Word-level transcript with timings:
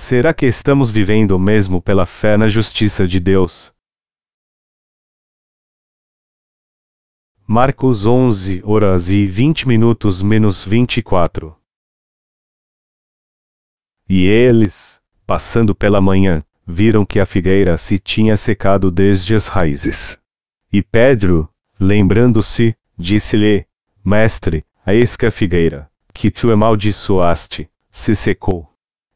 Será 0.00 0.32
que 0.32 0.46
estamos 0.46 0.90
vivendo 0.90 1.36
mesmo 1.40 1.82
pela 1.82 2.06
fé 2.06 2.36
na 2.36 2.46
justiça 2.46 3.06
de 3.06 3.18
Deus? 3.18 3.74
Marcos 7.44 8.06
11 8.06 8.62
horas 8.64 9.10
e 9.10 9.26
20 9.26 9.66
minutos 9.66 10.22
menos 10.22 10.62
24 10.62 11.60
E 14.08 14.24
eles, 14.24 15.02
passando 15.26 15.74
pela 15.74 16.00
manhã, 16.00 16.44
viram 16.64 17.04
que 17.04 17.18
a 17.18 17.26
figueira 17.26 17.76
se 17.76 17.98
tinha 17.98 18.36
secado 18.36 18.92
desde 18.92 19.34
as 19.34 19.48
raízes. 19.48 20.16
E 20.72 20.80
Pedro, 20.80 21.52
lembrando-se, 21.78 22.74
disse-lhe: 22.96 23.66
Mestre, 24.04 24.64
eis 24.86 25.16
que 25.16 25.26
a 25.26 25.30
figueira, 25.32 25.90
que 26.14 26.30
tu 26.30 26.52
amaldiçoaste, 26.52 27.68
se 27.90 28.14
secou. 28.14 28.67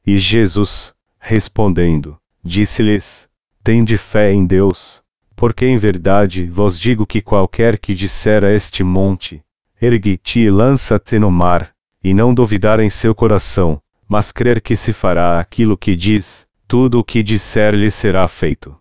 E 0.05 0.19
Jesus, 0.19 0.93
respondendo, 1.19 2.17
disse-lhes: 2.45 3.29
Tende 3.63 3.97
fé 3.97 4.33
em 4.33 4.45
Deus, 4.45 5.01
porque 5.37 5.65
em 5.65 5.77
verdade 5.77 6.47
vos 6.47 6.79
digo 6.79 7.07
que 7.07 7.23
qualquer 7.23 7.79
que 7.79 7.95
disser 7.95 8.45
a 8.45 8.53
este 8.53 8.83
monte, 8.83 9.43
ergue-te 9.81 10.41
e 10.41 10.51
lança-te 10.51 11.19
no 11.19 11.31
mar, 11.31 11.73
e 12.03 12.13
não 12.13 12.35
duvidar 12.35 12.81
em 12.81 12.91
seu 12.91 13.15
coração, 13.15 13.81
mas 14.09 14.33
crer 14.33 14.61
que 14.61 14.75
se 14.75 14.93
fará 14.93 15.39
aquilo 15.39 15.77
que 15.77 15.95
diz, 15.95 16.47
tudo 16.67 16.99
o 16.99 17.05
que 17.05 17.23
disser 17.23 17.73
lhe 17.75 17.91
será 17.91 18.27
feito. 18.27 18.77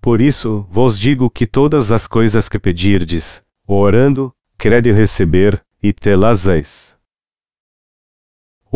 Por 0.00 0.20
isso, 0.20 0.66
vos 0.70 0.98
digo 0.98 1.28
que 1.28 1.46
todas 1.46 1.92
as 1.92 2.06
coisas 2.06 2.48
que 2.48 2.58
pedirdes, 2.58 3.42
orando, 3.66 4.32
crede 4.56 4.92
receber, 4.92 5.62
e 5.82 5.92
te-las 5.92 6.46
eis. 6.46 6.96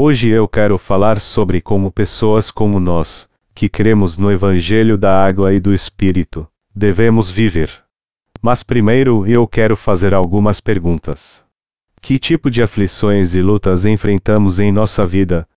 Hoje 0.01 0.29
eu 0.29 0.47
quero 0.47 0.79
falar 0.79 1.19
sobre 1.19 1.61
como 1.61 1.91
pessoas 1.91 2.53
como 2.53 2.79
nós, 2.79 3.29
que 3.53 3.69
cremos 3.69 4.17
no 4.17 4.31
Evangelho 4.31 4.97
da 4.97 5.27
Água 5.27 5.53
e 5.53 5.59
do 5.59 5.75
Espírito, 5.75 6.47
devemos 6.73 7.29
viver. 7.29 7.69
Mas 8.41 8.63
primeiro 8.63 9.27
eu 9.27 9.45
quero 9.45 9.77
fazer 9.77 10.15
algumas 10.15 10.61
perguntas. 10.61 11.45
Que 12.01 12.17
tipo 12.17 12.49
de 12.49 12.63
aflições 12.63 13.35
e 13.35 13.43
lutas 13.43 13.85
enfrentamos 13.85 14.61
em 14.61 14.71
nossa 14.71 15.05
vida, 15.05 15.49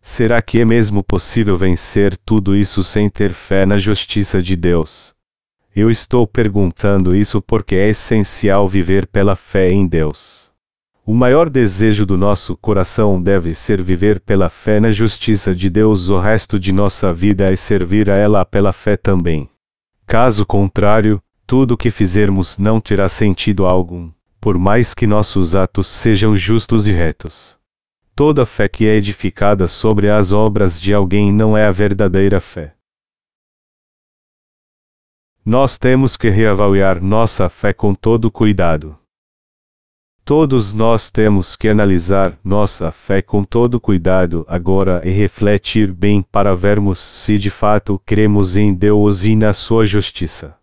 Será 0.00 0.40
que 0.40 0.60
é 0.60 0.64
mesmo 0.64 1.02
possível 1.02 1.56
vencer 1.56 2.16
tudo 2.18 2.54
isso 2.54 2.84
sem 2.84 3.10
ter 3.10 3.32
fé 3.32 3.66
na 3.66 3.78
justiça 3.78 4.40
de 4.40 4.54
Deus? 4.54 5.12
Eu 5.74 5.90
estou 5.90 6.24
perguntando 6.24 7.16
isso 7.16 7.42
porque 7.42 7.74
é 7.74 7.88
essencial 7.88 8.68
viver 8.68 9.08
pela 9.08 9.34
fé 9.34 9.72
em 9.72 9.88
Deus. 9.88 10.47
O 11.08 11.14
maior 11.14 11.48
desejo 11.48 12.04
do 12.04 12.18
nosso 12.18 12.54
coração 12.54 13.18
deve 13.18 13.54
ser 13.54 13.80
viver 13.80 14.20
pela 14.20 14.50
fé 14.50 14.78
na 14.78 14.90
justiça 14.90 15.54
de 15.54 15.70
Deus, 15.70 16.10
o 16.10 16.18
resto 16.18 16.60
de 16.60 16.70
nossa 16.70 17.14
vida 17.14 17.50
é 17.50 17.56
servir 17.56 18.10
a 18.10 18.14
ela 18.18 18.44
pela 18.44 18.74
fé 18.74 18.94
também. 18.94 19.48
Caso 20.06 20.44
contrário, 20.44 21.18
tudo 21.46 21.72
o 21.72 21.76
que 21.78 21.90
fizermos 21.90 22.58
não 22.58 22.78
terá 22.78 23.08
sentido 23.08 23.64
algum, 23.64 24.12
por 24.38 24.58
mais 24.58 24.92
que 24.92 25.06
nossos 25.06 25.54
atos 25.54 25.86
sejam 25.86 26.36
justos 26.36 26.86
e 26.86 26.92
retos. 26.92 27.56
Toda 28.14 28.44
fé 28.44 28.68
que 28.68 28.86
é 28.86 28.94
edificada 28.94 29.66
sobre 29.66 30.10
as 30.10 30.30
obras 30.30 30.78
de 30.78 30.92
alguém 30.92 31.32
não 31.32 31.56
é 31.56 31.66
a 31.66 31.70
verdadeira 31.70 32.38
fé. 32.38 32.74
Nós 35.42 35.78
temos 35.78 36.18
que 36.18 36.28
reavaliar 36.28 37.02
nossa 37.02 37.48
fé 37.48 37.72
com 37.72 37.94
todo 37.94 38.30
cuidado. 38.30 38.94
Todos 40.28 40.74
nós 40.74 41.10
temos 41.10 41.56
que 41.56 41.70
analisar 41.70 42.38
nossa 42.44 42.92
fé 42.92 43.22
com 43.22 43.42
todo 43.42 43.80
cuidado 43.80 44.44
agora 44.46 45.00
e 45.02 45.08
refletir 45.08 45.90
bem 45.90 46.20
para 46.20 46.54
vermos 46.54 46.98
se 46.98 47.38
de 47.38 47.48
fato 47.48 47.98
cremos 48.04 48.54
em 48.54 48.74
Deus 48.74 49.24
e 49.24 49.34
na 49.34 49.54
sua 49.54 49.86
justiça. 49.86 50.54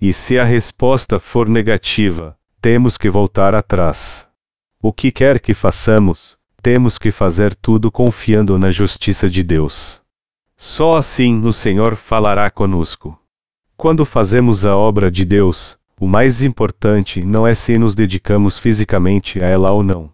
E 0.00 0.14
se 0.14 0.38
a 0.38 0.44
resposta 0.44 1.20
for 1.20 1.46
negativa, 1.46 2.38
temos 2.58 2.96
que 2.96 3.10
voltar 3.10 3.54
atrás. 3.54 4.26
O 4.80 4.94
que 4.94 5.12
quer 5.12 5.40
que 5.40 5.52
façamos, 5.52 6.38
temos 6.62 6.96
que 6.96 7.10
fazer 7.10 7.54
tudo 7.54 7.92
confiando 7.92 8.58
na 8.58 8.70
justiça 8.70 9.28
de 9.28 9.42
Deus. 9.42 10.00
Só 10.56 10.96
assim 10.96 11.44
o 11.44 11.52
Senhor 11.52 11.96
falará 11.96 12.50
conosco. 12.50 13.20
Quando 13.76 14.06
fazemos 14.06 14.64
a 14.64 14.74
obra 14.74 15.10
de 15.10 15.26
Deus, 15.26 15.76
o 16.02 16.08
mais 16.08 16.42
importante 16.42 17.24
não 17.24 17.46
é 17.46 17.54
se 17.54 17.78
nos 17.78 17.94
dedicamos 17.94 18.58
fisicamente 18.58 19.40
a 19.40 19.46
ela 19.46 19.70
ou 19.70 19.84
não. 19.84 20.12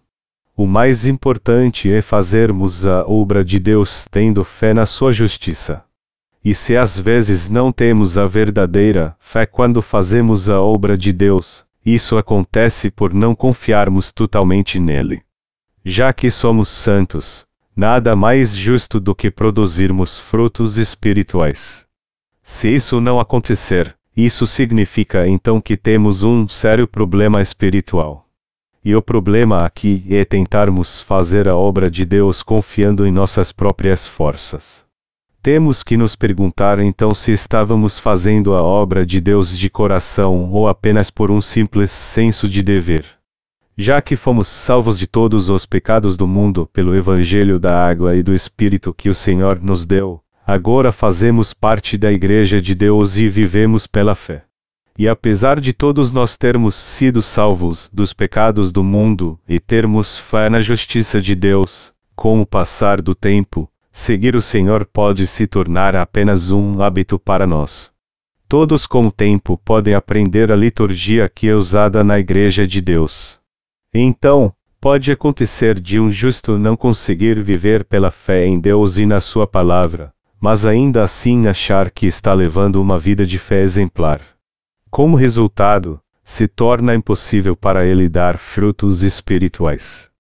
O 0.55 0.67
mais 0.67 1.07
importante 1.07 1.91
é 1.91 2.03
fazermos 2.03 2.87
a 2.87 3.07
obra 3.07 3.43
de 3.43 3.59
Deus 3.59 4.07
tendo 4.11 4.45
fé 4.45 4.75
na 4.75 4.85
sua 4.85 5.13
justiça. 5.13 5.83
E 6.45 6.55
se 6.55 6.77
às 6.77 6.99
vezes 6.99 7.49
não 7.49 7.73
temos 7.73 8.19
a 8.19 8.27
verdadeira 8.27 9.17
fé 9.19 9.47
quando 9.47 9.81
fazemos 9.81 10.51
a 10.51 10.61
obra 10.61 10.95
de 10.95 11.11
Deus, 11.11 11.65
isso 11.83 12.19
acontece 12.19 12.91
por 12.91 13.15
não 13.15 13.35
confiarmos 13.35 14.13
totalmente 14.13 14.79
nele. 14.79 15.23
Já 15.83 16.13
que 16.13 16.31
somos 16.31 16.69
santos, 16.69 17.47
nada 17.75 18.15
mais 18.15 18.55
justo 18.55 19.01
do 19.01 19.15
que 19.15 19.31
produzirmos 19.31 20.19
frutos 20.19 20.77
espirituais. 20.77 21.87
Se 22.43 22.69
isso 22.69 23.01
não 23.01 23.19
acontecer, 23.19 23.98
isso 24.27 24.49
significa 24.49 25.29
então 25.29 25.61
que 25.61 25.77
temos 25.77 26.25
um 26.25 26.49
sério 26.49 26.89
problema 26.89 27.41
espiritual. 27.41 28.27
E 28.85 28.93
o 28.97 29.01
problema 29.01 29.59
aqui 29.59 30.05
é 30.11 30.25
tentarmos 30.25 31.01
fazer 31.01 31.47
a 31.47 31.55
obra 31.55 31.89
de 31.89 32.05
Deus 32.05 32.43
confiando 32.43 33.07
em 33.07 33.13
nossas 33.13 33.53
próprias 33.53 34.09
forças. 34.09 34.85
Temos 35.41 35.85
que 35.85 35.97
nos 35.97 36.17
perguntar 36.17 36.81
então 36.81 37.15
se 37.15 37.31
estávamos 37.31 38.01
fazendo 38.01 38.55
a 38.55 38.61
obra 38.61 39.07
de 39.07 39.21
Deus 39.21 39.57
de 39.57 39.71
coração 39.71 40.51
ou 40.51 40.67
apenas 40.67 41.11
por 41.11 41.31
um 41.31 41.41
simples 41.41 41.93
senso 41.93 42.49
de 42.49 42.61
dever. 42.61 43.05
Já 43.77 44.03
que 44.03 44.17
fomos 44.17 44.49
salvos 44.49 44.99
de 44.99 45.07
todos 45.07 45.49
os 45.49 45.65
pecados 45.65 46.17
do 46.17 46.27
mundo 46.27 46.69
pelo 46.73 46.97
Evangelho 46.97 47.57
da 47.57 47.87
água 47.87 48.17
e 48.17 48.23
do 48.25 48.35
Espírito 48.35 48.93
que 48.93 49.09
o 49.09 49.15
Senhor 49.15 49.63
nos 49.63 49.87
deu, 49.87 50.21
agora 50.49 50.91
fazemos 50.93 51.53
parte 51.53 51.99
da 51.99 52.11
Igreja 52.11 52.59
de 52.59 52.75
Deus 52.75 53.19
e 53.19 53.29
vivemos 53.29 53.87
pela 53.87 54.15
fé. 54.15 54.45
E 54.99 55.07
apesar 55.07 55.61
de 55.61 55.75
todos 55.75 56.11
nós 56.11 56.39
termos 56.39 56.75
sido 56.75 57.21
salvos 57.21 57.91
dos 57.93 58.15
pecados 58.15 58.73
do 58.73 58.83
mundo 58.83 59.39
e 59.47 59.61
termos 59.61 60.17
fé 60.17 60.49
na 60.49 60.63
justiça 60.63 61.21
de 61.21 61.35
Deus, 61.35 61.93
com 62.17 62.41
o 62.41 62.47
passar 62.47 63.03
do 63.03 63.15
tempo, 63.15 63.71
seguir 63.93 64.35
o 64.35 64.41
Senhor 64.41 64.87
pode 64.87 65.27
se 65.27 65.47
tornar 65.47 65.95
apenas 65.95 66.51
um 66.51 66.81
hábito 66.81 67.19
para 67.19 67.47
nós. 67.47 67.91
Todos 68.49 68.87
com 68.87 69.03
o 69.03 69.13
tempo 69.13 69.61
podem 69.63 69.93
aprender 69.93 70.51
a 70.51 70.57
liturgia 70.57 71.29
que 71.29 71.47
é 71.47 71.55
usada 71.55 72.03
na 72.03 72.19
Igreja 72.19 72.67
de 72.67 72.81
Deus. 72.81 73.39
Então, 73.93 74.51
pode 74.81 75.13
acontecer 75.13 75.79
de 75.79 76.01
um 76.01 76.11
justo 76.11 76.57
não 76.57 76.75
conseguir 76.75 77.39
viver 77.43 77.85
pela 77.85 78.11
fé 78.11 78.47
em 78.47 78.59
Deus 78.59 78.97
e 78.97 79.05
na 79.05 79.21
Sua 79.21 79.47
palavra, 79.47 80.15
mas 80.41 80.65
ainda 80.65 81.03
assim 81.03 81.47
achar 81.47 81.91
que 81.91 82.07
está 82.07 82.33
levando 82.33 82.81
uma 82.81 82.99
vida 82.99 83.27
de 83.27 83.39
fé 83.39 83.63
exemplar. 83.63 84.21
Como 84.91 85.17
resultado, 85.17 86.01
se 86.25 86.47
torna 86.47 86.95
impossível 86.95 87.57
para 87.57 87.85
ele 87.85 88.09
dar 88.09 88.39
frutos 88.39 89.03
espirituais. 89.03 90.11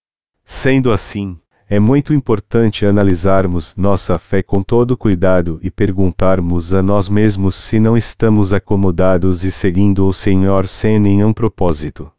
Sendo 0.44 0.90
assim, 0.90 1.38
é 1.68 1.78
muito 1.78 2.14
importante 2.14 2.86
analisarmos 2.86 3.74
nossa 3.76 4.18
fé 4.18 4.42
com 4.42 4.62
todo 4.62 4.96
cuidado 4.96 5.60
e 5.62 5.70
perguntarmos 5.70 6.72
a 6.72 6.82
nós 6.82 7.10
mesmos 7.10 7.56
se 7.56 7.78
não 7.78 7.94
estamos 7.94 8.54
acomodados 8.54 9.44
e 9.44 9.52
seguindo 9.52 10.06
o 10.06 10.14
Senhor 10.14 10.66
sem 10.66 10.98
nenhum 10.98 11.30
propósito. 11.30 12.10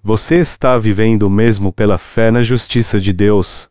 Você 0.00 0.36
está 0.36 0.78
vivendo 0.78 1.28
mesmo 1.28 1.72
pela 1.72 1.98
fé 1.98 2.30
na 2.30 2.40
justiça 2.40 3.00
de 3.00 3.12
Deus? 3.12 3.68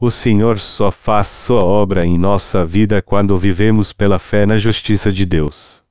O 0.00 0.12
Senhor 0.12 0.60
só 0.60 0.92
faz 0.92 1.26
sua 1.26 1.64
obra 1.64 2.06
em 2.06 2.16
nossa 2.16 2.64
vida 2.64 3.02
quando 3.02 3.36
vivemos 3.36 3.92
pela 3.92 4.20
fé 4.20 4.46
na 4.46 4.56
justiça 4.56 5.10
de 5.10 5.26
Deus. 5.26 5.82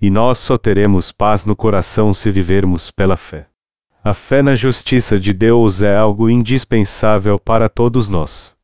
E 0.00 0.10
nós 0.10 0.38
só 0.38 0.58
teremos 0.58 1.12
paz 1.12 1.44
no 1.44 1.54
coração 1.54 2.12
se 2.12 2.28
vivermos 2.28 2.90
pela 2.90 3.16
fé. 3.16 3.46
A 4.02 4.12
fé 4.14 4.42
na 4.42 4.56
justiça 4.56 5.16
de 5.16 5.32
Deus 5.32 5.80
é 5.80 5.96
algo 5.96 6.28
indispensável 6.28 7.38
para 7.38 7.68
todos 7.68 8.08
nós. 8.08 8.56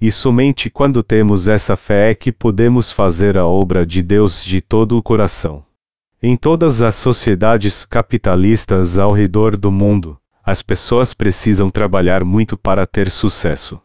E 0.00 0.10
somente 0.10 0.68
quando 0.68 1.00
temos 1.00 1.46
essa 1.46 1.76
fé 1.76 2.10
é 2.10 2.14
que 2.16 2.32
podemos 2.32 2.90
fazer 2.90 3.38
a 3.38 3.46
obra 3.46 3.86
de 3.86 4.02
Deus 4.02 4.44
de 4.44 4.60
todo 4.60 4.98
o 4.98 5.02
coração. 5.02 5.64
Em 6.20 6.36
todas 6.36 6.82
as 6.82 6.96
sociedades 6.96 7.84
capitalistas 7.84 8.98
ao 8.98 9.12
redor 9.12 9.56
do 9.56 9.70
mundo, 9.70 10.18
as 10.44 10.60
pessoas 10.60 11.14
precisam 11.14 11.70
trabalhar 11.70 12.24
muito 12.24 12.58
para 12.58 12.84
ter 12.84 13.12
sucesso. 13.12 13.80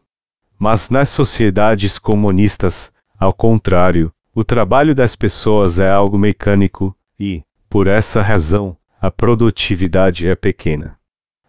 Mas 0.57 0.89
nas 0.89 1.09
sociedades 1.09 1.99
comunistas, 1.99 2.91
ao 3.17 3.33
contrário, 3.33 4.11
o 4.33 4.43
trabalho 4.43 4.93
das 4.93 5.15
pessoas 5.15 5.79
é 5.79 5.89
algo 5.89 6.17
mecânico 6.17 6.95
e, 7.19 7.43
por 7.69 7.87
essa 7.87 8.21
razão, 8.21 8.75
a 9.01 9.11
produtividade 9.11 10.27
é 10.27 10.35
pequena. 10.35 10.97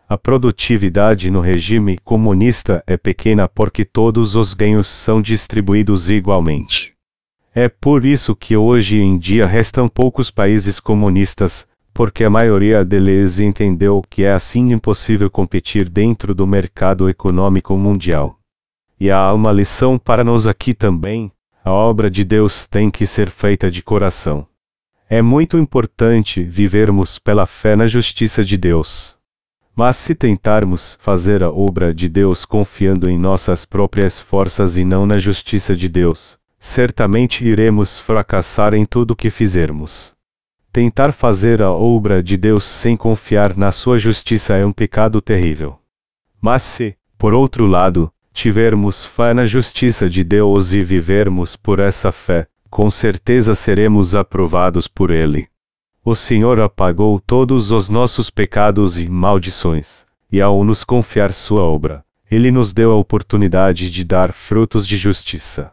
A 0.08 0.16
produtividade 0.16 1.30
no 1.30 1.40
regime 1.40 1.98
comunista 2.04 2.82
é 2.86 2.96
pequena 2.96 3.48
porque 3.48 3.84
todos 3.84 4.36
os 4.36 4.54
ganhos 4.54 4.86
são 4.86 5.20
distribuídos 5.20 6.08
igualmente. 6.08 6.94
É 7.52 7.68
por 7.68 8.04
isso 8.04 8.36
que 8.36 8.56
hoje 8.56 8.98
em 8.98 9.18
dia 9.18 9.46
restam 9.46 9.88
poucos 9.88 10.30
países 10.30 10.78
comunistas, 10.78 11.66
porque 11.92 12.22
a 12.22 12.30
maioria 12.30 12.84
deles 12.84 13.40
entendeu 13.40 14.02
que 14.08 14.22
é 14.22 14.32
assim 14.32 14.72
impossível 14.72 15.30
competir 15.30 15.88
dentro 15.88 16.34
do 16.34 16.46
mercado 16.46 17.08
econômico 17.08 17.76
mundial. 17.76 18.35
E 18.98 19.10
há 19.10 19.32
uma 19.32 19.52
lição 19.52 19.98
para 19.98 20.24
nós 20.24 20.46
aqui 20.46 20.72
também: 20.72 21.30
a 21.64 21.70
obra 21.70 22.10
de 22.10 22.24
Deus 22.24 22.66
tem 22.66 22.90
que 22.90 23.06
ser 23.06 23.28
feita 23.28 23.70
de 23.70 23.82
coração. 23.82 24.46
É 25.08 25.20
muito 25.20 25.58
importante 25.58 26.42
vivermos 26.42 27.18
pela 27.18 27.46
fé 27.46 27.76
na 27.76 27.86
justiça 27.86 28.44
de 28.44 28.56
Deus. 28.56 29.16
Mas 29.74 29.96
se 29.96 30.14
tentarmos 30.14 30.96
fazer 31.00 31.44
a 31.44 31.50
obra 31.50 31.92
de 31.94 32.08
Deus 32.08 32.46
confiando 32.46 33.10
em 33.10 33.18
nossas 33.18 33.66
próprias 33.66 34.18
forças 34.18 34.76
e 34.78 34.84
não 34.84 35.04
na 35.04 35.18
justiça 35.18 35.76
de 35.76 35.88
Deus, 35.88 36.38
certamente 36.58 37.44
iremos 37.44 37.98
fracassar 37.98 38.72
em 38.72 38.86
tudo 38.86 39.10
o 39.10 39.16
que 39.16 39.28
fizermos. 39.28 40.14
Tentar 40.72 41.12
fazer 41.12 41.62
a 41.62 41.70
obra 41.70 42.22
de 42.22 42.36
Deus 42.36 42.64
sem 42.64 42.96
confiar 42.96 43.56
na 43.56 43.70
sua 43.70 43.98
justiça 43.98 44.56
é 44.56 44.64
um 44.64 44.72
pecado 44.72 45.20
terrível. 45.20 45.78
Mas 46.40 46.62
se, 46.62 46.96
por 47.18 47.34
outro 47.34 47.66
lado, 47.66 48.10
tivermos 48.36 49.02
fé 49.02 49.32
na 49.32 49.46
justiça 49.46 50.10
de 50.10 50.22
Deus 50.22 50.74
e 50.74 50.84
vivermos 50.84 51.56
por 51.56 51.78
essa 51.78 52.12
fé, 52.12 52.46
com 52.68 52.90
certeza 52.90 53.54
seremos 53.54 54.14
aprovados 54.14 54.86
por 54.86 55.10
Ele. 55.10 55.48
O 56.04 56.14
Senhor 56.14 56.60
apagou 56.60 57.18
todos 57.18 57.70
os 57.70 57.88
nossos 57.88 58.28
pecados 58.28 58.98
e 59.00 59.08
maldições, 59.08 60.04
e 60.30 60.38
ao 60.42 60.62
nos 60.64 60.84
confiar 60.84 61.32
Sua 61.32 61.62
obra, 61.62 62.04
Ele 62.30 62.50
nos 62.50 62.74
deu 62.74 62.92
a 62.92 62.96
oportunidade 62.96 63.90
de 63.90 64.04
dar 64.04 64.34
frutos 64.34 64.86
de 64.86 64.98
justiça. 64.98 65.72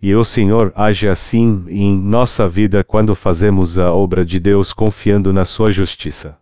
E 0.00 0.14
o 0.14 0.24
Senhor 0.24 0.72
age 0.76 1.08
assim 1.08 1.64
em 1.66 1.98
nossa 1.98 2.46
vida 2.46 2.84
quando 2.84 3.16
fazemos 3.16 3.80
a 3.80 3.92
obra 3.92 4.24
de 4.24 4.38
Deus 4.38 4.72
confiando 4.72 5.32
na 5.32 5.44
Sua 5.44 5.72
justiça. 5.72 6.38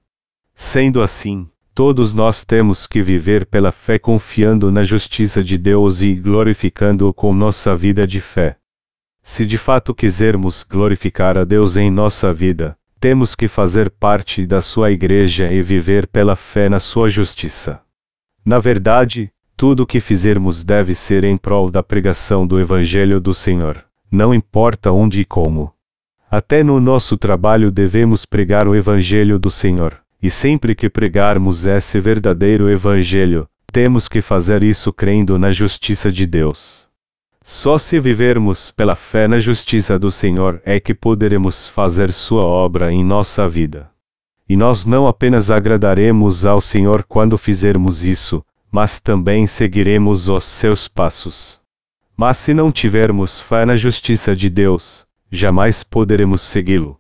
Sendo 0.55 1.01
assim, 1.01 1.49
todos 1.75 2.15
nós 2.15 2.45
temos 2.45 2.87
que 2.87 3.03
viver 3.03 3.45
pela 3.47 3.73
fé 3.73 3.99
confiando 3.99 4.71
na 4.71 4.85
justiça 4.85 5.43
de 5.43 5.59
Deus 5.59 6.01
e 6.01 6.15
glorificando-o 6.15 7.13
com 7.13 7.35
nossa 7.35 7.75
vida 7.75 8.07
de 8.07 8.21
fé. 8.21 8.57
Se 9.23 9.45
de 9.45 9.59
fato 9.59 9.93
quisermos 9.93 10.63
glorificar 10.63 11.37
a 11.37 11.43
Deus 11.43 11.77
em 11.77 11.91
nossa 11.91 12.33
vida, 12.33 12.79
temos 13.01 13.35
que 13.35 13.49
fazer 13.49 13.91
parte 13.91 14.47
da 14.47 14.61
Sua 14.61 14.93
igreja 14.93 15.53
e 15.53 15.61
viver 15.63 16.07
pela 16.07 16.37
fé 16.37 16.69
na 16.69 16.79
Sua 16.79 17.09
justiça. 17.09 17.81
Na 18.45 18.61
verdade, 18.61 19.33
tudo 19.57 19.83
o 19.83 19.87
que 19.87 19.99
fizermos 19.99 20.63
deve 20.63 20.95
ser 20.95 21.25
em 21.25 21.37
prol 21.37 21.71
da 21.71 21.83
pregação 21.83 22.47
do 22.47 22.61
Evangelho 22.61 23.21
do 23.21 23.35
Senhor, 23.35 23.85
não 24.11 24.33
importa 24.33 24.93
onde 24.93 25.21
e 25.21 25.25
como. 25.25 25.73
Até 26.31 26.63
no 26.63 26.79
nosso 26.79 27.17
trabalho 27.17 27.71
devemos 27.71 28.25
pregar 28.25 28.69
o 28.69 28.77
Evangelho 28.77 29.39
do 29.39 29.51
Senhor, 29.51 30.04
e 30.25 30.31
sempre 30.31 30.75
que 30.75 30.89
pregarmos 30.89 31.67
esse 31.67 32.01
verdadeiro 32.01 32.71
Evangelho, 32.71 33.47
temos 33.71 34.09
que 34.09 34.23
fazer 34.23 34.63
isso 34.63 34.91
crendo 34.91 35.39
na 35.39 35.51
justiça 35.51 36.11
de 36.11 36.27
Deus. 36.27 36.89
Só 37.43 37.77
se 37.77 38.01
vivermos 38.01 38.71
pela 38.71 38.97
fé 38.97 39.29
na 39.29 39.39
justiça 39.39 39.99
do 39.99 40.11
Senhor 40.11 40.63
é 40.65 40.81
que 40.81 40.95
poderemos 40.95 41.67
fazer 41.67 42.11
Sua 42.11 42.43
obra 42.43 42.91
em 42.91 43.05
nossa 43.05 43.47
vida. 43.47 43.91
E 44.49 44.57
nós 44.57 44.87
não 44.87 45.07
apenas 45.07 45.51
agradaremos 45.51 46.47
ao 46.47 46.59
Senhor 46.59 47.05
quando 47.07 47.37
fizermos 47.37 48.03
isso, 48.03 48.43
mas 48.73 48.99
também 48.99 49.47
seguiremos 49.47 50.31
os 50.31 50.45
seus 50.45 50.89
passos. 50.89 51.61
Mas 52.17 52.39
se 52.39 52.55
não 52.55 52.73
tivermos 52.73 53.41
fé 53.41 53.67
na 53.67 53.77
justiça 53.77 54.35
de 54.35 54.49
Deus, 54.49 55.05
jamais 55.31 55.85
poderemos 55.85 56.41
segui-lo. 56.41 56.99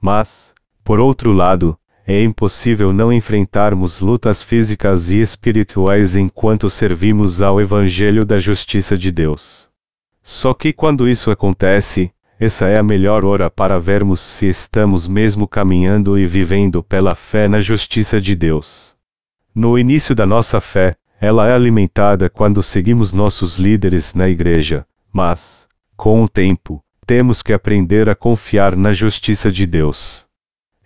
Mas, 0.00 0.52
por 0.82 0.98
outro 0.98 1.30
lado, 1.30 1.78
é 2.06 2.22
impossível 2.22 2.92
não 2.92 3.12
enfrentarmos 3.12 3.98
lutas 3.98 4.40
físicas 4.40 5.10
e 5.10 5.20
espirituais 5.20 6.14
enquanto 6.14 6.70
servimos 6.70 7.42
ao 7.42 7.60
Evangelho 7.60 8.24
da 8.24 8.38
Justiça 8.38 8.96
de 8.96 9.10
Deus. 9.10 9.68
Só 10.22 10.54
que 10.54 10.72
quando 10.72 11.08
isso 11.08 11.32
acontece, 11.32 12.12
essa 12.38 12.68
é 12.68 12.78
a 12.78 12.82
melhor 12.82 13.24
hora 13.24 13.50
para 13.50 13.78
vermos 13.80 14.20
se 14.20 14.46
estamos 14.46 15.08
mesmo 15.08 15.48
caminhando 15.48 16.16
e 16.16 16.24
vivendo 16.26 16.80
pela 16.82 17.14
fé 17.16 17.48
na 17.48 17.60
justiça 17.60 18.20
de 18.20 18.36
Deus. 18.36 18.94
No 19.52 19.76
início 19.76 20.14
da 20.14 20.26
nossa 20.26 20.60
fé, 20.60 20.94
ela 21.20 21.48
é 21.48 21.52
alimentada 21.52 22.30
quando 22.30 22.62
seguimos 22.62 23.12
nossos 23.12 23.56
líderes 23.56 24.14
na 24.14 24.28
igreja, 24.28 24.86
mas, 25.12 25.66
com 25.96 26.22
o 26.22 26.28
tempo, 26.28 26.84
temos 27.06 27.42
que 27.42 27.52
aprender 27.52 28.08
a 28.08 28.14
confiar 28.14 28.76
na 28.76 28.92
justiça 28.92 29.50
de 29.50 29.66
Deus. 29.66 30.26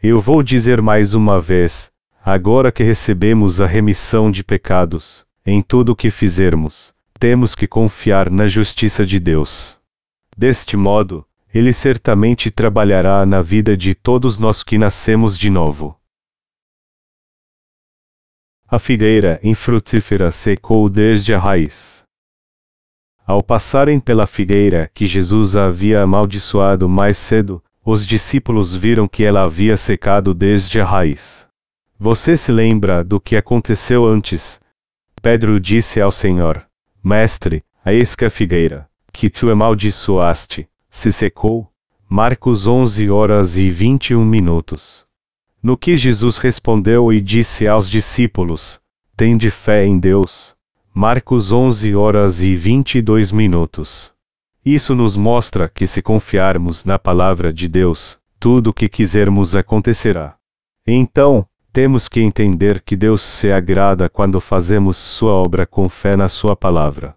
Eu 0.02 0.18
vou 0.18 0.42
dizer 0.42 0.80
mais 0.80 1.12
uma 1.12 1.38
vez, 1.38 1.92
agora 2.24 2.72
que 2.72 2.82
recebemos 2.82 3.60
a 3.60 3.66
remissão 3.66 4.30
de 4.30 4.42
pecados, 4.42 5.26
em 5.44 5.60
tudo 5.60 5.92
o 5.92 5.96
que 5.96 6.10
fizermos, 6.10 6.94
temos 7.18 7.54
que 7.54 7.68
confiar 7.68 8.30
na 8.30 8.46
justiça 8.46 9.04
de 9.04 9.20
Deus. 9.20 9.78
Deste 10.34 10.74
modo, 10.74 11.26
Ele 11.52 11.70
certamente 11.70 12.50
trabalhará 12.50 13.26
na 13.26 13.42
vida 13.42 13.76
de 13.76 13.94
todos 13.94 14.38
nós 14.38 14.62
que 14.62 14.78
nascemos 14.78 15.36
de 15.36 15.50
novo. 15.50 15.94
A 18.66 18.78
figueira 18.78 19.38
infrutífera 19.42 20.30
secou 20.30 20.88
desde 20.88 21.34
a 21.34 21.38
raiz. 21.38 22.04
Ao 23.26 23.42
passarem 23.42 24.00
pela 24.00 24.26
figueira 24.26 24.90
que 24.94 25.06
Jesus 25.06 25.56
havia 25.56 26.00
amaldiçoado 26.00 26.88
mais 26.88 27.18
cedo, 27.18 27.62
os 27.84 28.06
discípulos 28.06 28.74
viram 28.74 29.08
que 29.08 29.24
ela 29.24 29.42
havia 29.42 29.76
secado 29.76 30.34
desde 30.34 30.80
a 30.80 30.84
raiz. 30.84 31.46
Você 31.98 32.36
se 32.36 32.52
lembra 32.52 33.02
do 33.04 33.20
que 33.20 33.36
aconteceu 33.36 34.06
antes? 34.06 34.60
Pedro 35.22 35.60
disse 35.60 36.00
ao 36.00 36.10
Senhor: 36.10 36.66
Mestre, 37.02 37.64
a 37.84 37.90
que 38.16 38.24
a 38.24 38.30
figueira, 38.30 38.88
que 39.12 39.28
tu 39.28 39.50
amaldiçoaste, 39.50 40.68
se 40.90 41.12
secou. 41.12 41.68
Marcos 42.08 42.66
11 42.66 43.08
horas 43.08 43.56
e 43.56 43.70
21 43.70 44.24
minutos. 44.24 45.06
No 45.62 45.76
que 45.76 45.96
Jesus 45.96 46.38
respondeu 46.38 47.12
e 47.12 47.20
disse 47.20 47.68
aos 47.68 47.88
discípulos: 47.88 48.80
Tende 49.16 49.48
fé 49.50 49.84
em 49.84 49.98
Deus. 49.98 50.56
Marcos 50.92 51.52
11 51.52 51.94
horas 51.94 52.42
e 52.42 52.56
22 52.56 53.30
minutos. 53.30 54.12
Isso 54.64 54.94
nos 54.94 55.16
mostra 55.16 55.68
que 55.68 55.86
se 55.86 56.02
confiarmos 56.02 56.84
na 56.84 56.98
palavra 56.98 57.50
de 57.52 57.66
Deus, 57.66 58.18
tudo 58.38 58.70
o 58.70 58.74
que 58.74 58.88
quisermos 58.88 59.56
acontecerá. 59.56 60.36
Então, 60.86 61.46
temos 61.72 62.08
que 62.08 62.20
entender 62.20 62.82
que 62.82 62.96
Deus 62.96 63.22
se 63.22 63.50
agrada 63.50 64.08
quando 64.08 64.40
fazemos 64.40 64.96
Sua 64.96 65.32
obra 65.32 65.66
com 65.66 65.88
fé 65.88 66.16
na 66.16 66.28
Sua 66.28 66.54
palavra. 66.54 67.16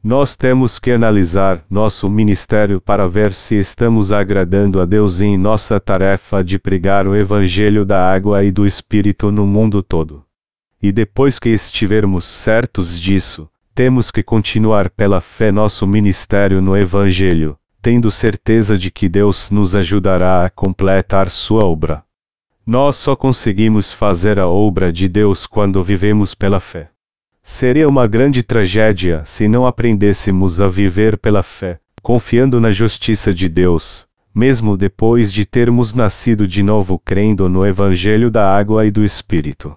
Nós 0.00 0.36
temos 0.36 0.78
que 0.78 0.92
analisar 0.92 1.64
nosso 1.68 2.08
ministério 2.08 2.80
para 2.80 3.08
ver 3.08 3.32
se 3.32 3.56
estamos 3.56 4.12
agradando 4.12 4.80
a 4.80 4.84
Deus 4.84 5.20
em 5.20 5.36
nossa 5.36 5.80
tarefa 5.80 6.44
de 6.44 6.58
pregar 6.58 7.08
o 7.08 7.16
Evangelho 7.16 7.84
da 7.84 8.08
água 8.08 8.44
e 8.44 8.52
do 8.52 8.64
Espírito 8.64 9.32
no 9.32 9.44
mundo 9.44 9.82
todo. 9.82 10.24
E 10.80 10.92
depois 10.92 11.40
que 11.40 11.48
estivermos 11.48 12.24
certos 12.24 13.00
disso, 13.00 13.48
temos 13.76 14.10
que 14.10 14.22
continuar 14.22 14.88
pela 14.88 15.20
fé 15.20 15.52
nosso 15.52 15.86
ministério 15.86 16.62
no 16.62 16.74
Evangelho, 16.74 17.58
tendo 17.82 18.10
certeza 18.10 18.78
de 18.78 18.90
que 18.90 19.06
Deus 19.06 19.50
nos 19.50 19.76
ajudará 19.76 20.46
a 20.46 20.48
completar 20.48 21.28
sua 21.28 21.62
obra. 21.62 22.02
Nós 22.66 22.96
só 22.96 23.14
conseguimos 23.14 23.92
fazer 23.92 24.38
a 24.38 24.48
obra 24.48 24.90
de 24.90 25.10
Deus 25.10 25.46
quando 25.46 25.84
vivemos 25.84 26.34
pela 26.34 26.58
fé. 26.58 26.88
Seria 27.42 27.86
uma 27.86 28.06
grande 28.06 28.42
tragédia 28.42 29.20
se 29.26 29.46
não 29.46 29.66
aprendêssemos 29.66 30.58
a 30.58 30.68
viver 30.68 31.18
pela 31.18 31.42
fé, 31.42 31.78
confiando 32.00 32.58
na 32.58 32.70
justiça 32.70 33.32
de 33.34 33.46
Deus, 33.46 34.08
mesmo 34.34 34.74
depois 34.78 35.30
de 35.30 35.44
termos 35.44 35.92
nascido 35.92 36.48
de 36.48 36.62
novo 36.62 36.98
crendo 36.98 37.46
no 37.46 37.66
Evangelho 37.66 38.30
da 38.30 38.56
água 38.56 38.86
e 38.86 38.90
do 38.90 39.04
Espírito. 39.04 39.76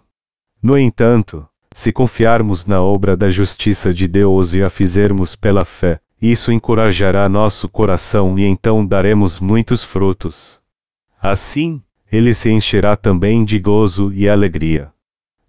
No 0.63 0.77
entanto, 0.77 1.48
se 1.73 1.91
confiarmos 1.91 2.65
na 2.65 2.81
obra 2.81 3.15
da 3.15 3.29
justiça 3.29 3.93
de 3.93 4.07
Deus 4.07 4.53
e 4.53 4.61
a 4.61 4.69
fizermos 4.69 5.35
pela 5.35 5.63
fé, 5.63 5.99
isso 6.21 6.51
encorajará 6.51 7.29
nosso 7.29 7.69
coração 7.69 8.37
e 8.37 8.45
então 8.45 8.85
daremos 8.85 9.39
muitos 9.39 9.83
frutos. 9.83 10.59
Assim, 11.21 11.81
ele 12.11 12.33
se 12.33 12.49
encherá 12.49 12.95
também 12.95 13.45
de 13.45 13.59
gozo 13.59 14.11
e 14.13 14.27
alegria. 14.27 14.91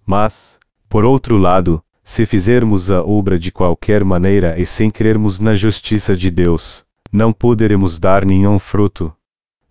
Mas, 0.06 0.58
por 0.88 1.04
outro 1.04 1.36
lado, 1.36 1.82
se 2.04 2.26
fizermos 2.26 2.90
a 2.90 3.02
obra 3.02 3.38
de 3.38 3.50
qualquer 3.50 4.04
maneira 4.04 4.58
e 4.58 4.66
sem 4.66 4.90
crermos 4.90 5.38
na 5.38 5.54
justiça 5.54 6.16
de 6.16 6.30
Deus, 6.30 6.84
não 7.12 7.32
poderemos 7.32 7.98
dar 7.98 8.24
nenhum 8.24 8.58
fruto. 8.58 9.12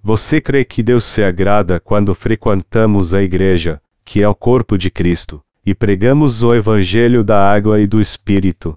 Você 0.02 0.40
crê 0.42 0.64
que 0.64 0.82
Deus 0.82 1.04
se 1.04 1.22
agrada 1.24 1.80
quando 1.80 2.16
frequentamos 2.16 3.14
a 3.14 3.22
igreja, 3.22 3.82
que 4.04 4.24
é 4.24 4.28
o 4.28 4.34
corpo 4.34 4.78
de 4.78 4.90
Cristo, 4.90 5.44
e 5.70 5.76
pregamos 5.76 6.42
o 6.42 6.56
Evangelho 6.56 7.24
da 7.24 7.48
água 7.48 7.80
e 7.80 7.86
do 7.86 8.02
Espírito. 8.02 8.76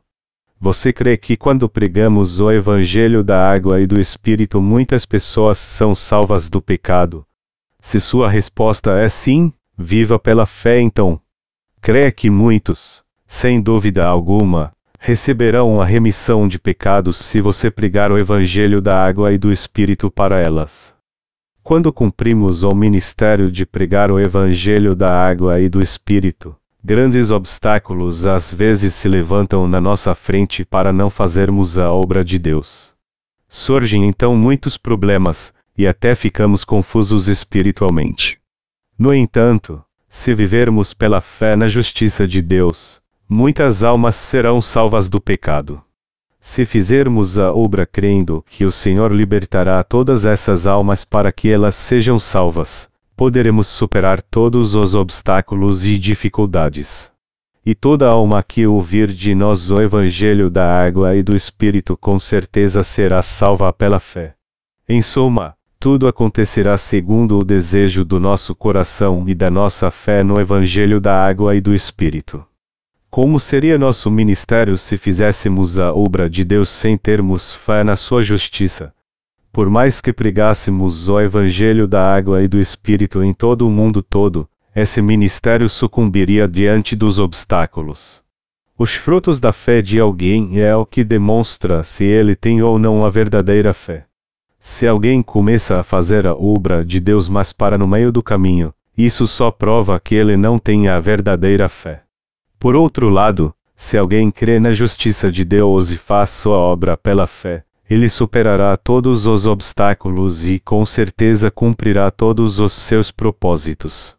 Você 0.60 0.92
crê 0.92 1.16
que 1.16 1.38
quando 1.38 1.66
pregamos 1.66 2.38
o 2.38 2.52
Evangelho 2.52 3.24
da 3.24 3.50
água 3.50 3.80
e 3.80 3.86
do 3.86 3.98
Espírito 3.98 4.60
muitas 4.60 5.06
pessoas 5.06 5.56
são 5.56 5.94
salvas 5.94 6.50
do 6.50 6.60
pecado? 6.60 7.26
Se 7.80 7.98
sua 7.98 8.28
resposta 8.28 8.90
é 8.98 9.08
sim, 9.08 9.50
viva 9.76 10.18
pela 10.18 10.44
fé 10.44 10.82
então. 10.82 11.18
Crê 11.80 12.12
que 12.12 12.28
muitos, 12.28 13.02
sem 13.26 13.58
dúvida 13.58 14.04
alguma, 14.04 14.70
receberão 14.98 15.80
a 15.80 15.86
remissão 15.86 16.46
de 16.46 16.58
pecados 16.58 17.16
se 17.16 17.40
você 17.40 17.70
pregar 17.70 18.12
o 18.12 18.18
Evangelho 18.18 18.82
da 18.82 19.02
água 19.02 19.32
e 19.32 19.38
do 19.38 19.50
Espírito 19.50 20.10
para 20.10 20.38
elas. 20.38 20.92
Quando 21.62 21.90
cumprimos 21.90 22.64
o 22.64 22.74
ministério 22.74 23.50
de 23.50 23.64
pregar 23.64 24.12
o 24.12 24.20
Evangelho 24.20 24.94
da 24.94 25.10
água 25.10 25.58
e 25.58 25.70
do 25.70 25.80
Espírito, 25.80 26.54
grandes 26.84 27.30
obstáculos 27.30 28.26
às 28.26 28.52
vezes 28.52 28.94
se 28.94 29.08
levantam 29.08 29.68
na 29.68 29.80
nossa 29.80 30.14
frente 30.14 30.64
para 30.64 30.92
não 30.92 31.08
fazermos 31.08 31.78
a 31.78 31.92
obra 31.92 32.24
de 32.24 32.38
Deus. 32.38 32.92
Surgem 33.48 34.06
então 34.06 34.34
muitos 34.34 34.76
problemas, 34.76 35.52
e 35.76 35.86
até 35.86 36.14
ficamos 36.14 36.64
confusos 36.64 37.28
espiritualmente. 37.28 38.38
No 38.98 39.14
entanto, 39.14 39.82
se 40.08 40.34
vivermos 40.34 40.92
pela 40.92 41.20
fé 41.20 41.56
na 41.56 41.68
justiça 41.68 42.26
de 42.26 42.42
Deus, 42.42 43.00
muitas 43.28 43.82
almas 43.82 44.14
serão 44.16 44.60
salvas 44.60 45.08
do 45.08 45.20
pecado. 45.20 45.82
Se 46.40 46.66
fizermos 46.66 47.38
a 47.38 47.52
obra 47.52 47.86
crendo 47.86 48.44
que 48.48 48.64
o 48.64 48.72
Senhor 48.72 49.12
libertará 49.12 49.82
todas 49.84 50.26
essas 50.26 50.66
almas 50.66 51.04
para 51.04 51.30
que 51.30 51.48
elas 51.48 51.76
sejam 51.76 52.18
salvas, 52.18 52.90
poderemos 53.22 53.68
superar 53.68 54.20
todos 54.20 54.74
os 54.74 54.96
obstáculos 54.96 55.86
e 55.86 55.96
dificuldades. 55.96 57.08
E 57.64 57.72
toda 57.72 58.08
alma 58.08 58.42
que 58.42 58.66
ouvir 58.66 59.12
de 59.12 59.32
nós 59.32 59.70
o 59.70 59.80
Evangelho 59.80 60.50
da 60.50 60.66
água 60.84 61.14
e 61.14 61.22
do 61.22 61.36
Espírito 61.36 61.96
com 61.96 62.18
certeza 62.18 62.82
será 62.82 63.22
salva 63.22 63.72
pela 63.72 64.00
fé. 64.00 64.34
Em 64.88 65.00
suma, 65.00 65.54
tudo 65.78 66.08
acontecerá 66.08 66.76
segundo 66.76 67.38
o 67.38 67.44
desejo 67.44 68.04
do 68.04 68.18
nosso 68.18 68.56
coração 68.56 69.24
e 69.28 69.36
da 69.36 69.48
nossa 69.48 69.88
fé 69.88 70.24
no 70.24 70.40
Evangelho 70.40 71.00
da 71.00 71.14
água 71.14 71.54
e 71.54 71.60
do 71.60 71.72
Espírito. 71.72 72.44
Como 73.08 73.38
seria 73.38 73.78
nosso 73.78 74.10
ministério 74.10 74.76
se 74.76 74.98
fizéssemos 74.98 75.78
a 75.78 75.94
obra 75.94 76.28
de 76.28 76.42
Deus 76.42 76.68
sem 76.68 76.98
termos 76.98 77.54
fé 77.54 77.84
na 77.84 77.94
sua 77.94 78.20
justiça? 78.20 78.92
Por 79.52 79.68
mais 79.68 80.00
que 80.00 80.14
pregássemos 80.14 81.10
o 81.10 81.20
Evangelho 81.20 81.86
da 81.86 82.02
água 82.02 82.42
e 82.42 82.48
do 82.48 82.58
Espírito 82.58 83.22
em 83.22 83.34
todo 83.34 83.68
o 83.68 83.70
mundo 83.70 84.02
todo, 84.02 84.48
esse 84.74 85.02
ministério 85.02 85.68
sucumbiria 85.68 86.48
diante 86.48 86.96
dos 86.96 87.18
obstáculos. 87.18 88.22
Os 88.78 88.94
frutos 88.94 89.38
da 89.38 89.52
fé 89.52 89.82
de 89.82 90.00
alguém 90.00 90.58
é 90.58 90.74
o 90.74 90.86
que 90.86 91.04
demonstra 91.04 91.82
se 91.82 92.02
ele 92.02 92.34
tem 92.34 92.62
ou 92.62 92.78
não 92.78 93.04
a 93.04 93.10
verdadeira 93.10 93.74
fé. 93.74 94.06
Se 94.58 94.88
alguém 94.88 95.20
começa 95.20 95.78
a 95.78 95.82
fazer 95.82 96.26
a 96.26 96.34
obra 96.34 96.82
de 96.82 96.98
Deus 96.98 97.28
mas 97.28 97.52
para 97.52 97.76
no 97.76 97.86
meio 97.86 98.10
do 98.10 98.22
caminho, 98.22 98.72
isso 98.96 99.26
só 99.26 99.50
prova 99.50 100.00
que 100.00 100.14
ele 100.14 100.34
não 100.34 100.58
tem 100.58 100.88
a 100.88 100.98
verdadeira 100.98 101.68
fé. 101.68 102.04
Por 102.58 102.74
outro 102.74 103.10
lado, 103.10 103.54
se 103.76 103.98
alguém 103.98 104.30
crê 104.30 104.58
na 104.58 104.72
justiça 104.72 105.30
de 105.30 105.44
Deus 105.44 105.90
e 105.90 105.98
faz 105.98 106.30
sua 106.30 106.56
obra 106.56 106.96
pela 106.96 107.26
fé, 107.26 107.64
ele 107.92 108.08
superará 108.08 108.74
todos 108.74 109.26
os 109.26 109.44
obstáculos 109.44 110.48
e 110.48 110.58
com 110.58 110.86
certeza 110.86 111.50
cumprirá 111.50 112.10
todos 112.10 112.58
os 112.58 112.72
seus 112.72 113.10
propósitos. 113.10 114.16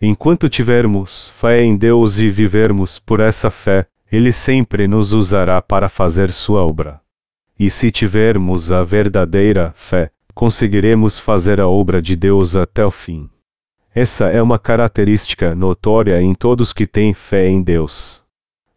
Enquanto 0.00 0.48
tivermos 0.48 1.28
fé 1.38 1.62
em 1.62 1.76
Deus 1.76 2.18
e 2.18 2.28
vivermos 2.28 2.98
por 2.98 3.20
essa 3.20 3.48
fé, 3.48 3.86
ele 4.10 4.32
sempre 4.32 4.88
nos 4.88 5.12
usará 5.12 5.62
para 5.62 5.88
fazer 5.88 6.32
sua 6.32 6.66
obra. 6.66 7.00
E 7.56 7.70
se 7.70 7.92
tivermos 7.92 8.72
a 8.72 8.82
verdadeira 8.82 9.72
fé, 9.76 10.10
conseguiremos 10.34 11.16
fazer 11.16 11.60
a 11.60 11.68
obra 11.68 12.02
de 12.02 12.16
Deus 12.16 12.56
até 12.56 12.84
o 12.84 12.90
fim. 12.90 13.30
Essa 13.94 14.30
é 14.30 14.42
uma 14.42 14.58
característica 14.58 15.54
notória 15.54 16.20
em 16.20 16.34
todos 16.34 16.72
que 16.72 16.88
têm 16.88 17.14
fé 17.14 17.46
em 17.46 17.62
Deus. 17.62 18.20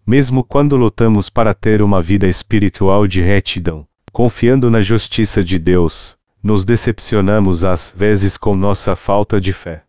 Mesmo 0.05 0.43
quando 0.43 0.77
lutamos 0.77 1.31
para 1.31 1.55
ter 1.55 1.81
uma 1.81 1.99
vida 1.99 2.27
espiritual 2.27 3.07
de 3.07 3.21
retidão, 3.21 3.87
confiando 4.15 4.71
na 4.71 4.79
justiça 4.79 5.43
de 5.43 5.59
Deus, 5.59 6.15
nos 6.41 6.63
decepcionamos 6.63 7.65
às 7.65 7.93
vezes 7.93 8.37
com 8.37 8.55
nossa 8.55 8.95
falta 8.95 9.41
de 9.41 9.51
fé. 9.51 9.83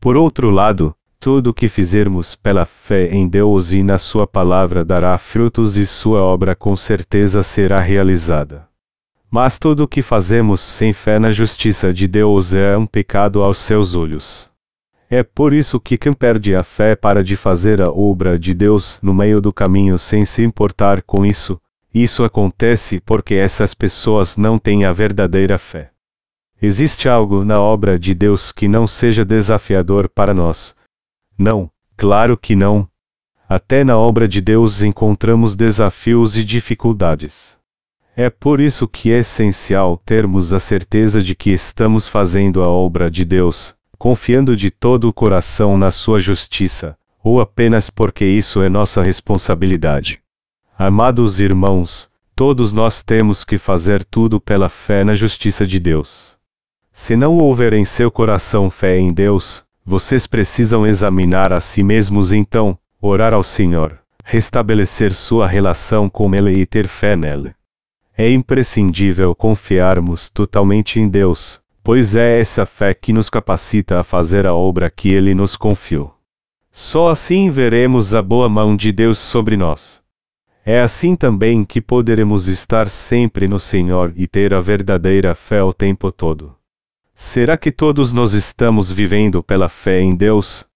Por 0.00 0.16
outro 0.16 0.48
lado, 0.48 0.96
tudo 1.20 1.50
o 1.50 1.52
que 1.52 1.68
fizermos 1.68 2.34
pela 2.34 2.64
fé 2.64 3.10
em 3.12 3.28
Deus 3.28 3.72
e 3.72 3.82
na 3.82 3.98
Sua 3.98 4.26
palavra 4.26 4.82
dará 4.82 5.18
frutos 5.18 5.76
e 5.76 5.84
Sua 5.84 6.22
obra 6.22 6.56
com 6.56 6.74
certeza 6.74 7.42
será 7.42 7.78
realizada. 7.78 8.66
Mas 9.30 9.58
tudo 9.58 9.82
o 9.82 9.88
que 9.88 10.00
fazemos 10.00 10.62
sem 10.62 10.94
fé 10.94 11.18
na 11.18 11.30
justiça 11.30 11.92
de 11.92 12.08
Deus 12.08 12.54
é 12.54 12.78
um 12.78 12.86
pecado 12.86 13.42
aos 13.42 13.58
seus 13.58 13.94
olhos. 13.94 14.48
É 15.10 15.22
por 15.22 15.52
isso 15.52 15.78
que 15.78 15.98
quem 15.98 16.14
perde 16.14 16.56
a 16.56 16.62
fé 16.62 16.96
para 16.96 17.22
de 17.22 17.36
fazer 17.36 17.82
a 17.82 17.90
obra 17.90 18.38
de 18.38 18.54
Deus 18.54 18.98
no 19.02 19.12
meio 19.12 19.38
do 19.38 19.52
caminho 19.52 19.98
sem 19.98 20.24
se 20.24 20.42
importar 20.42 21.02
com 21.02 21.26
isso, 21.26 21.60
isso 22.02 22.24
acontece 22.24 23.00
porque 23.00 23.34
essas 23.34 23.72
pessoas 23.72 24.36
não 24.36 24.58
têm 24.58 24.84
a 24.84 24.92
verdadeira 24.92 25.58
fé. 25.58 25.90
Existe 26.60 27.08
algo 27.08 27.44
na 27.44 27.58
obra 27.58 27.98
de 27.98 28.14
Deus 28.14 28.52
que 28.52 28.68
não 28.68 28.86
seja 28.86 29.24
desafiador 29.24 30.08
para 30.08 30.34
nós? 30.34 30.74
Não, 31.38 31.70
claro 31.96 32.36
que 32.36 32.54
não. 32.54 32.86
Até 33.48 33.82
na 33.82 33.96
obra 33.96 34.28
de 34.28 34.40
Deus 34.40 34.82
encontramos 34.82 35.56
desafios 35.56 36.36
e 36.36 36.44
dificuldades. 36.44 37.56
É 38.14 38.28
por 38.28 38.60
isso 38.60 38.86
que 38.88 39.10
é 39.10 39.18
essencial 39.18 39.96
termos 40.04 40.52
a 40.52 40.60
certeza 40.60 41.22
de 41.22 41.34
que 41.34 41.50
estamos 41.50 42.08
fazendo 42.08 42.62
a 42.62 42.68
obra 42.68 43.10
de 43.10 43.24
Deus, 43.24 43.74
confiando 43.96 44.56
de 44.56 44.70
todo 44.70 45.08
o 45.08 45.12
coração 45.12 45.78
na 45.78 45.90
sua 45.90 46.18
justiça, 46.18 46.96
ou 47.24 47.40
apenas 47.40 47.88
porque 47.88 48.24
isso 48.24 48.62
é 48.62 48.68
nossa 48.68 49.02
responsabilidade. 49.02 50.25
Amados 50.78 51.40
irmãos, 51.40 52.06
todos 52.34 52.70
nós 52.70 53.02
temos 53.02 53.44
que 53.44 53.56
fazer 53.56 54.04
tudo 54.04 54.38
pela 54.38 54.68
fé 54.68 55.04
na 55.04 55.14
justiça 55.14 55.66
de 55.66 55.80
Deus. 55.80 56.36
Se 56.92 57.16
não 57.16 57.38
houver 57.38 57.72
em 57.72 57.86
seu 57.86 58.10
coração 58.10 58.68
fé 58.68 58.98
em 58.98 59.10
Deus, 59.10 59.64
vocês 59.82 60.26
precisam 60.26 60.86
examinar 60.86 61.50
a 61.50 61.60
si 61.60 61.82
mesmos 61.82 62.30
então, 62.30 62.78
orar 63.00 63.32
ao 63.32 63.42
Senhor, 63.42 63.98
restabelecer 64.22 65.14
sua 65.14 65.46
relação 65.46 66.10
com 66.10 66.34
Ele 66.34 66.60
e 66.60 66.66
ter 66.66 66.88
fé 66.88 67.16
nele. 67.16 67.54
É 68.14 68.30
imprescindível 68.30 69.34
confiarmos 69.34 70.28
totalmente 70.28 71.00
em 71.00 71.08
Deus, 71.08 71.58
pois 71.82 72.14
é 72.14 72.38
essa 72.38 72.66
fé 72.66 72.92
que 72.92 73.14
nos 73.14 73.30
capacita 73.30 73.98
a 73.98 74.04
fazer 74.04 74.46
a 74.46 74.52
obra 74.52 74.90
que 74.90 75.08
ele 75.08 75.34
nos 75.34 75.56
confiou. 75.56 76.14
Só 76.70 77.08
assim 77.08 77.48
veremos 77.48 78.14
a 78.14 78.20
boa 78.20 78.46
mão 78.46 78.76
de 78.76 78.92
Deus 78.92 79.16
sobre 79.16 79.56
nós. 79.56 80.04
É 80.68 80.80
assim 80.80 81.14
também 81.14 81.64
que 81.64 81.80
poderemos 81.80 82.48
estar 82.48 82.90
sempre 82.90 83.46
no 83.46 83.60
Senhor 83.60 84.12
e 84.16 84.26
ter 84.26 84.52
a 84.52 84.58
verdadeira 84.58 85.32
fé 85.32 85.62
o 85.62 85.72
tempo 85.72 86.10
todo. 86.10 86.56
Será 87.14 87.56
que 87.56 87.70
todos 87.70 88.10
nós 88.12 88.32
estamos 88.32 88.90
vivendo 88.90 89.44
pela 89.44 89.68
fé 89.68 90.00
em 90.00 90.16
Deus? 90.16 90.66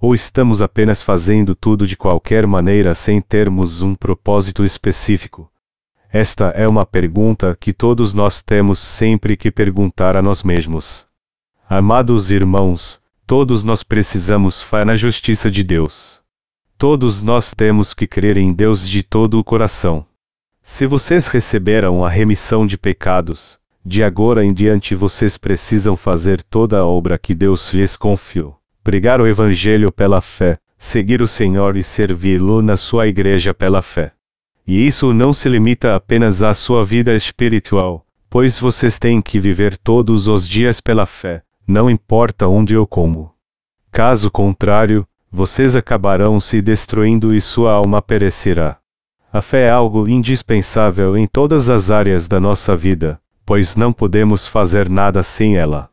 Ou 0.00 0.14
estamos 0.14 0.62
apenas 0.62 1.02
fazendo 1.02 1.54
tudo 1.54 1.86
de 1.86 1.94
qualquer 1.94 2.46
maneira 2.46 2.94
sem 2.94 3.20
termos 3.20 3.82
um 3.82 3.94
propósito 3.94 4.64
específico? 4.64 5.52
Esta 6.10 6.46
é 6.56 6.66
uma 6.66 6.86
pergunta 6.86 7.54
que 7.60 7.74
todos 7.74 8.14
nós 8.14 8.40
temos 8.40 8.78
sempre 8.78 9.36
que 9.36 9.50
perguntar 9.50 10.16
a 10.16 10.22
nós 10.22 10.42
mesmos. 10.42 11.06
Amados 11.68 12.30
irmãos, 12.30 12.98
todos 13.26 13.62
nós 13.62 13.82
precisamos 13.82 14.62
fé 14.62 14.86
na 14.86 14.96
justiça 14.96 15.50
de 15.50 15.62
Deus. 15.62 16.23
Todos 16.76 17.22
nós 17.22 17.54
temos 17.54 17.94
que 17.94 18.06
crer 18.06 18.36
em 18.36 18.52
Deus 18.52 18.88
de 18.88 19.02
todo 19.02 19.38
o 19.38 19.44
coração. 19.44 20.04
Se 20.60 20.86
vocês 20.86 21.28
receberam 21.28 22.04
a 22.04 22.08
remissão 22.08 22.66
de 22.66 22.76
pecados, 22.76 23.58
de 23.84 24.02
agora 24.02 24.44
em 24.44 24.52
diante 24.52 24.94
vocês 24.94 25.38
precisam 25.38 25.96
fazer 25.96 26.42
toda 26.42 26.78
a 26.78 26.84
obra 26.84 27.16
que 27.16 27.34
Deus 27.34 27.72
lhes 27.72 27.96
confiou. 27.96 28.58
Pregar 28.82 29.20
o 29.20 29.26
Evangelho 29.26 29.92
pela 29.92 30.20
fé, 30.20 30.58
seguir 30.76 31.22
o 31.22 31.28
Senhor 31.28 31.76
e 31.76 31.82
servi-lo 31.82 32.60
na 32.60 32.76
sua 32.76 33.06
igreja 33.06 33.54
pela 33.54 33.80
fé. 33.80 34.12
E 34.66 34.84
isso 34.86 35.14
não 35.14 35.32
se 35.32 35.48
limita 35.48 35.94
apenas 35.94 36.42
à 36.42 36.52
sua 36.54 36.84
vida 36.84 37.14
espiritual, 37.14 38.04
pois 38.28 38.58
vocês 38.58 38.98
têm 38.98 39.22
que 39.22 39.38
viver 39.38 39.78
todos 39.78 40.26
os 40.26 40.48
dias 40.48 40.80
pela 40.80 41.06
fé, 41.06 41.42
não 41.66 41.88
importa 41.88 42.48
onde 42.48 42.76
ou 42.76 42.86
como. 42.86 43.32
Caso 43.92 44.30
contrário, 44.30 45.06
vocês 45.36 45.74
acabarão 45.74 46.38
se 46.38 46.62
destruindo 46.62 47.34
e 47.34 47.40
sua 47.40 47.72
alma 47.72 48.00
perecerá. 48.00 48.78
A 49.32 49.42
fé 49.42 49.66
é 49.66 49.70
algo 49.70 50.08
indispensável 50.08 51.16
em 51.16 51.26
todas 51.26 51.68
as 51.68 51.90
áreas 51.90 52.28
da 52.28 52.38
nossa 52.38 52.76
vida, 52.76 53.20
pois 53.44 53.74
não 53.74 53.92
podemos 53.92 54.46
fazer 54.46 54.88
nada 54.88 55.24
sem 55.24 55.56
ela. 55.56 55.90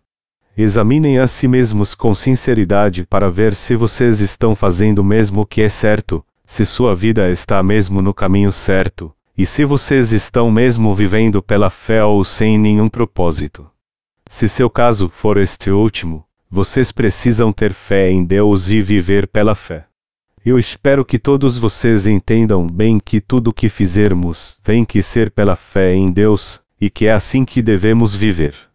Examinem 0.55 1.17
a 1.17 1.25
si 1.25 1.47
mesmos 1.47 1.95
com 1.95 2.13
sinceridade 2.13 3.03
para 3.03 3.31
ver 3.31 3.55
se 3.55 3.75
vocês 3.75 4.19
estão 4.19 4.55
fazendo 4.55 5.03
mesmo 5.03 5.41
o 5.41 5.45
que 5.45 5.63
é 5.63 5.69
certo, 5.69 6.23
se 6.45 6.63
sua 6.63 6.93
vida 6.93 7.31
está 7.31 7.63
mesmo 7.63 7.99
no 7.99 8.13
caminho 8.13 8.51
certo, 8.51 9.11
e 9.35 9.43
se 9.43 9.65
vocês 9.65 10.11
estão 10.11 10.51
mesmo 10.51 10.93
vivendo 10.93 11.41
pela 11.41 11.71
fé 11.71 12.03
ou 12.03 12.23
sem 12.23 12.59
nenhum 12.59 12.87
propósito. 12.87 13.67
Se 14.29 14.47
seu 14.47 14.69
caso 14.69 15.09
for 15.09 15.37
este 15.37 15.71
último, 15.71 16.27
vocês 16.53 16.91
precisam 16.91 17.53
ter 17.53 17.73
fé 17.73 18.11
em 18.11 18.25
Deus 18.25 18.69
e 18.69 18.81
viver 18.81 19.25
pela 19.25 19.55
fé. 19.55 19.85
Eu 20.45 20.59
espero 20.59 21.05
que 21.05 21.17
todos 21.17 21.57
vocês 21.57 22.05
entendam 22.05 22.67
bem 22.67 22.99
que 22.99 23.21
tudo 23.21 23.51
o 23.51 23.53
que 23.53 23.69
fizermos 23.69 24.59
tem 24.61 24.83
que 24.83 25.01
ser 25.01 25.31
pela 25.31 25.55
fé 25.55 25.93
em 25.93 26.11
Deus, 26.11 26.59
e 26.79 26.89
que 26.89 27.05
é 27.05 27.13
assim 27.13 27.45
que 27.45 27.61
devemos 27.61 28.13
viver. 28.13 28.70